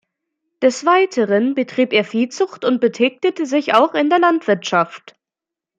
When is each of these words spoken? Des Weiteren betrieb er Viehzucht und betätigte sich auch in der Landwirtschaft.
Des 0.63 0.83
Weiteren 0.85 1.53
betrieb 1.53 1.93
er 1.93 2.03
Viehzucht 2.03 2.65
und 2.65 2.81
betätigte 2.81 3.45
sich 3.45 3.75
auch 3.75 3.93
in 3.93 4.09
der 4.09 4.17
Landwirtschaft. 4.17 5.15